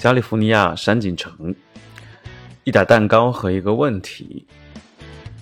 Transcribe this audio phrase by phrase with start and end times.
[0.00, 1.54] 加利福尼亚山景城，
[2.64, 4.46] 一打蛋糕和一个问题。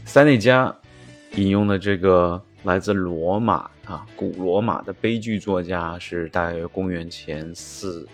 [0.05, 0.77] 塞内加
[1.37, 8.05] 引用的这个来自罗马啊，古罗马的悲剧作家是大约公元前四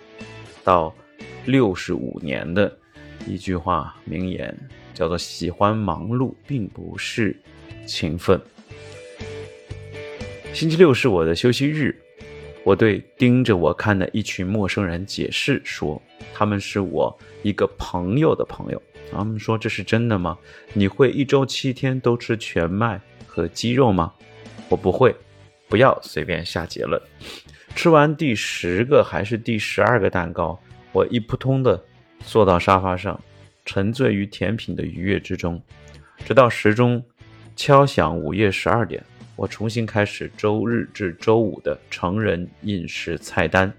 [0.63, 0.93] 到
[1.45, 2.71] 六十五年的
[3.25, 4.55] 一句话名言，
[4.93, 7.35] 叫做“喜欢忙碌并不是
[7.87, 8.39] 勤奋”。
[10.53, 11.99] 星期六是我的休息日，
[12.65, 16.01] 我对盯着我看的一群陌生人解释说，
[16.33, 18.81] 他们是我一个朋友的朋友。
[19.11, 20.35] 他们说：“这是真的吗？
[20.73, 24.11] 你会一周七天都吃全麦和鸡肉吗？”
[24.67, 25.15] 我不会，
[25.69, 26.99] 不要随便下结论。
[27.75, 30.59] 吃完第十个还是第十二个蛋糕，
[30.91, 31.79] 我一扑通的
[32.21, 33.21] 坐到沙发上，
[33.63, 35.61] 沉醉于甜品的愉悦之中，
[36.25, 37.01] 直到时钟
[37.55, 39.05] 敲响午夜十二点。
[39.35, 43.71] 我重新开始周日至周五的成人饮食菜单。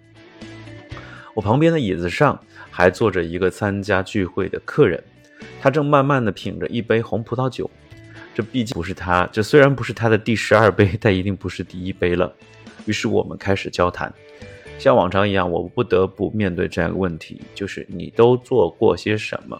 [1.34, 2.38] 我旁边的椅子上
[2.70, 5.03] 还坐着一个参加聚会的客人，
[5.61, 7.70] 他正慢慢的品着一杯红葡萄酒。
[8.34, 12.30] 这毕竟不是他，这虽然不是他的第十二杯，但一定不是第一杯了。
[12.84, 14.12] 于是我们开始交谈，
[14.78, 19.58] 像往常一样，我不得不面对这样一个问题：就是你都做过些什么？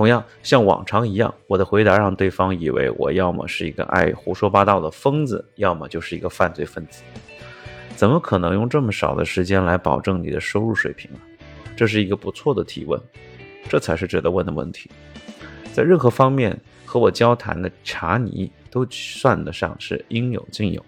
[0.00, 7.02] 同样像往常一样，我的回答让对方以为我要么是一个爱胡说八道的疯子，要么就是一个犯罪分子。
[7.96, 11.20] 怎么可能用这么少的时间来保证你的收入水平啊？
[11.76, 12.98] 这是一个不错的提问，
[13.68, 14.90] 这才是值得问的问题。
[15.70, 20.82] 在任何方面和我交谈的查尼都算得上是应有尽有。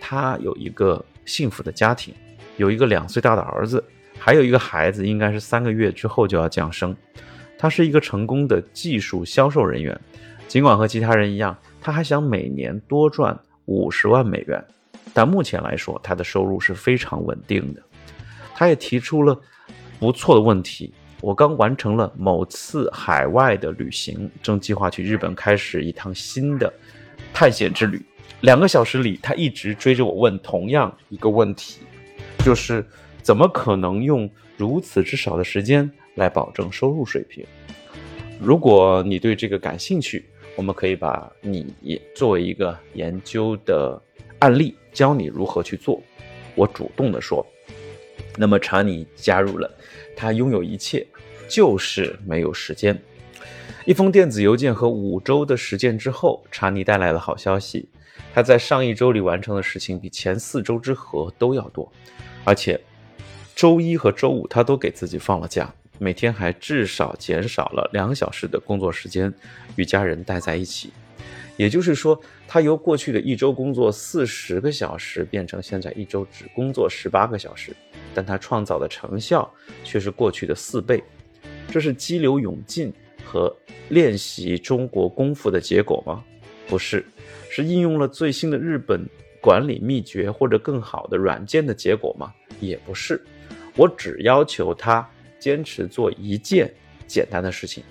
[0.00, 2.12] 他有一个幸福的家庭，
[2.56, 3.84] 有一个两岁大的儿子，
[4.18, 6.92] 还有一个孩子，应该是三个月之后就要降生。
[7.60, 10.00] 他是一个成功的技术销售人员，
[10.48, 14.64] 尽管和其他人一样，他还想每年多赚五十万美元，
[15.12, 17.82] 但目前来说，他的收入是非常稳定的。
[18.54, 19.38] 他也提出了
[19.98, 20.90] 不错的问题。
[21.20, 26.72] 我刚完成了某次海外的旅行，正计划去日本开始一趟新的
[27.34, 28.02] 探险之旅。
[28.40, 31.82] 两个小时里，他一直追着我问同样一个问题，
[32.38, 32.82] 就是
[33.20, 35.90] 怎么可能用如此之少的时间？
[36.20, 37.44] 来保证收入水平。
[38.38, 44.00] 如果你对这个感兴趣，我们可以把你作为一个研究的
[44.38, 46.00] 案例，教你如何去做。
[46.54, 47.44] 我主动的说。
[48.36, 49.68] 那么查理加入了，
[50.16, 51.06] 他拥有一切，
[51.48, 52.96] 就是没有时间。
[53.84, 57.88] 一封电子邮件和五周的实践之后，查理带来了好消息。
[58.32, 61.90] 他在上一周里完成的事情比前四周之和都要多，
[62.44, 62.80] 而且
[63.56, 65.74] 周一和周五他都给自己放了假。
[66.02, 69.30] 每天还至少减少了两小时的工作时间，
[69.76, 70.90] 与家人待在一起。
[71.58, 72.18] 也就是说，
[72.48, 77.76] 他由过去的一周工作四十个小时，变成现在一周只工作十八个小时。
[78.14, 79.48] 但他创造的成效
[79.84, 81.04] 却是过去的四倍。
[81.68, 82.90] 这是激流勇进
[83.22, 83.54] 和
[83.90, 86.24] 练习中国功夫的结果吗？
[86.66, 87.04] 不是，
[87.50, 89.06] 是应用了最新的日本
[89.38, 92.32] 管理秘诀或者更好的软件的结果吗？
[92.58, 93.22] 也不是。
[93.76, 95.06] 我只要求他。
[95.40, 96.72] 坚持做一件
[97.08, 97.82] 简单的事情，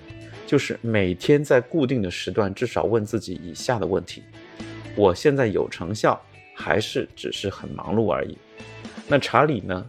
[0.47, 4.23] 就是每天在固定的时段至少问自己以下的问题：
[4.95, 6.17] 我现在有成效，
[6.55, 8.37] 还是只是很忙碌而已？
[9.07, 9.85] 那查理呢？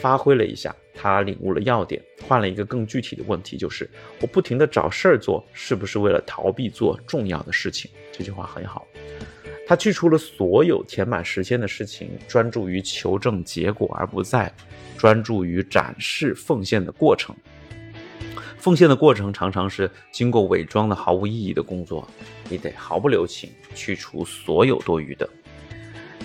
[0.00, 7.90] 发挥了一下，他领悟了要点，换了一个更具体的问题，就是我不停的找事儿做，是不是为了逃避做重要的事情？
[8.10, 8.86] 这句话很好。
[9.70, 14.52] 他去除了所有填满时间的事情，专注于求证结果，而不再
[14.98, 17.32] 专注于展示奉献的过程。
[18.58, 22.04] 奉献的过程常常是经过伪装的毫无意义的工作，
[22.48, 25.30] 你得毫不留情去除所有多余的。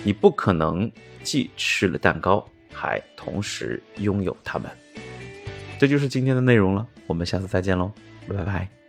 [0.02, 0.90] 你不可能
[1.22, 4.68] 既吃了蛋糕，还同时拥有它们。
[5.78, 7.92] 这就是今天的内容了，我们下次再见喽，
[8.26, 8.85] 拜拜。